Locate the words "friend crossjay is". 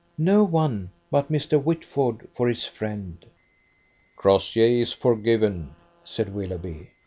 2.65-4.91